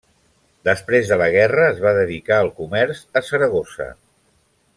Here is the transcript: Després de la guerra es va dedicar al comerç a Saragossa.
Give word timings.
Després 0.69 1.11
de 1.11 1.19
la 1.21 1.27
guerra 1.35 1.67
es 1.73 1.83
va 1.83 1.93
dedicar 1.99 2.41
al 2.45 2.49
comerç 2.63 3.05
a 3.21 3.25
Saragossa. 3.29 3.89